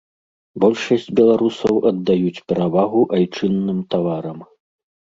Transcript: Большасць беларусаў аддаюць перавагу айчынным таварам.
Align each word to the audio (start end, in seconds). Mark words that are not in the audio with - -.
Большасць 0.63 1.05
беларусаў 1.19 1.75
аддаюць 1.91 2.43
перавагу 2.53 3.07
айчынным 3.21 3.79
таварам. 3.95 4.39